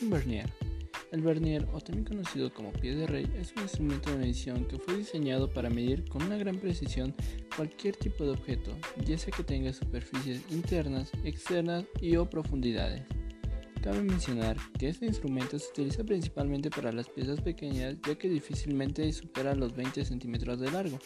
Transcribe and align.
Un 0.00 0.10
vernier. 0.10 0.50
El 1.12 1.22
vernier, 1.22 1.66
o 1.72 1.80
también 1.80 2.04
conocido 2.04 2.54
como 2.54 2.72
pie 2.72 2.94
de 2.94 3.06
rey, 3.06 3.26
es 3.38 3.52
un 3.56 3.62
instrumento 3.62 4.10
de 4.10 4.18
medición 4.18 4.64
que 4.66 4.78
fue 4.78 4.96
diseñado 4.96 5.52
para 5.52 5.68
medir 5.68 6.08
con 6.08 6.22
una 6.22 6.36
gran 6.36 6.58
precisión 6.58 7.14
cualquier 7.56 7.96
tipo 7.96 8.24
de 8.24 8.30
objeto, 8.30 8.76
ya 9.04 9.18
sea 9.18 9.32
que 9.36 9.42
tenga 9.42 9.72
superficies 9.72 10.42
internas, 10.50 11.10
externas 11.24 11.84
y 12.00 12.16
o 12.16 12.30
profundidades. 12.30 13.02
Cabe 13.82 14.02
mencionar 14.02 14.56
que 14.78 14.88
este 14.88 15.06
instrumento 15.06 15.58
se 15.58 15.70
utiliza 15.70 16.04
principalmente 16.04 16.70
para 16.70 16.92
las 16.92 17.08
piezas 17.08 17.40
pequeñas 17.40 17.96
ya 18.06 18.14
que 18.14 18.28
difícilmente 18.28 19.10
supera 19.12 19.54
los 19.54 19.74
20 19.74 20.04
centímetros 20.04 20.60
de 20.60 20.70
largo. 20.70 20.98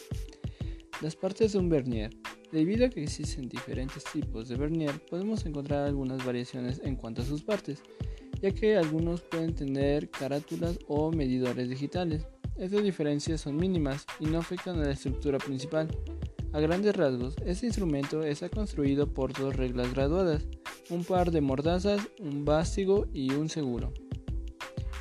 Las 1.01 1.15
partes 1.15 1.53
de 1.53 1.59
un 1.59 1.69
vernier. 1.69 2.11
Debido 2.55 2.85
a 2.85 2.89
que 2.89 3.03
existen 3.03 3.49
diferentes 3.49 4.05
tipos 4.05 4.47
de 4.47 4.55
vernier, 4.55 4.93
podemos 5.09 5.45
encontrar 5.45 5.85
algunas 5.85 6.25
variaciones 6.25 6.79
en 6.85 6.95
cuanto 6.95 7.21
a 7.21 7.25
sus 7.25 7.43
partes 7.43 7.83
ya 8.41 8.51
que 8.51 8.77
algunos 8.77 9.19
pueden 9.19 9.53
tener 9.53 10.09
carátulas 10.09 10.79
o 10.87 11.11
medidores 11.11 11.67
digitales. 11.67 12.25
Estas 12.55 12.81
diferencias 12.81 13.41
son 13.41 13.57
mínimas 13.57 14.05
y 14.21 14.27
no 14.27 14.39
afectan 14.39 14.79
a 14.79 14.85
la 14.85 14.93
estructura 14.93 15.37
principal. 15.37 15.89
A 16.53 16.61
grandes 16.61 16.95
rasgos, 16.95 17.35
este 17.45 17.65
instrumento 17.65 18.23
está 18.23 18.47
construido 18.47 19.13
por 19.13 19.33
dos 19.33 19.53
reglas 19.53 19.93
graduadas, 19.93 20.47
un 20.89 21.03
par 21.03 21.31
de 21.31 21.41
mordazas, 21.41 22.07
un 22.21 22.45
vástigo 22.45 23.05
y 23.13 23.33
un 23.33 23.49
seguro. 23.49 23.91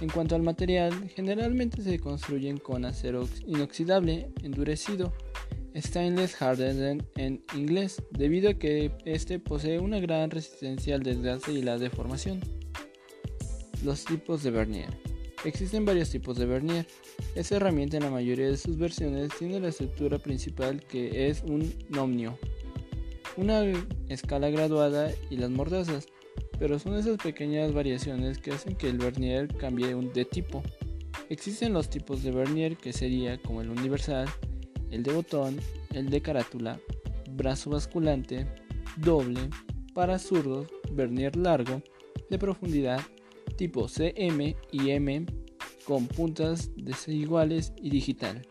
En 0.01 0.09
cuanto 0.09 0.35
al 0.35 0.43
material, 0.43 1.09
generalmente 1.09 1.83
se 1.83 2.01
construyen 2.01 2.59
con 2.59 2.85
acero 2.85 3.29
inoxidable 3.47 4.33
endurecido, 4.43 5.13
stainless 5.75 6.41
hardened 6.41 7.05
en 7.17 7.43
inglés, 7.55 8.03
debido 8.11 8.51
a 8.51 8.55
que 8.55 8.93
este 9.05 9.39
posee 9.39 9.79
una 9.79 10.01
gran 10.01 10.31
resistencia 10.31 10.95
al 10.95 11.03
desgaste 11.03 11.53
y 11.53 11.63
la 11.63 11.79
deformación. 11.79 12.41
Los 13.83 14.05
tipos 14.05 14.43
de 14.43 14.51
vernier. 14.51 14.97
Existen 15.45 15.85
varios 15.85 16.11
tipos 16.11 16.39
de 16.39 16.47
vernier. 16.47 16.87
Esta 17.35 17.57
herramienta 17.57 17.99
en 17.99 18.05
la 18.05 18.11
mayoría 18.11 18.47
de 18.47 18.57
sus 18.57 18.79
versiones 18.79 19.31
tiene 19.39 19.61
la 19.61 19.69
estructura 19.69 20.19
principal 20.19 20.81
que 20.83 21.29
es 21.29 21.43
un 21.43 21.75
nomnio, 21.91 22.39
una 23.37 23.63
escala 24.09 24.49
graduada 24.49 25.11
y 25.29 25.37
las 25.37 25.51
mordazas, 25.51 26.07
pero 26.59 26.79
son 26.79 26.97
esas 26.97 27.19
pequeñas 27.19 27.75
variaciones 27.75 28.39
que 28.39 28.53
hacen 28.53 28.77
que 28.77 28.89
el 28.89 28.99
vernier 28.99 29.49
cambie 29.49 29.95
de 29.95 30.25
tipo. 30.25 30.63
Existen 31.29 31.73
los 31.73 31.91
tipos 31.91 32.23
de 32.23 32.31
vernier 32.31 32.77
que 32.77 32.93
sería 32.93 33.37
como 33.39 33.61
el 33.61 33.71
universal, 33.71 34.29
el 34.95 35.03
de 35.03 35.13
botón, 35.13 35.57
el 35.93 36.09
de 36.09 36.23
carátula, 36.23 36.81
brazo 37.33 37.71
basculante, 37.71 38.47
doble, 38.97 39.51
para 39.93 40.21
zurdos, 40.21 40.69
vernier 40.93 41.35
largo, 41.35 41.83
de 42.31 42.39
profundidad, 42.39 43.01
tipo 43.57 43.89
CM 43.89 44.57
y 44.71 44.91
M 44.91 45.27
con 45.85 46.07
puntas 46.07 46.71
desiguales 46.77 47.73
y 47.77 47.91
digital. 47.91 48.47